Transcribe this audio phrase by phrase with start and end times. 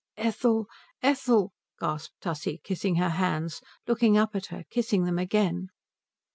[0.17, 0.65] "Ethel
[1.03, 5.69] Ethel" gasped Tussie, kissing her hands, looking up at her, kissing them again.